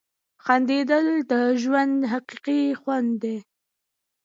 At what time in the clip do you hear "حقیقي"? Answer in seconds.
2.11-2.61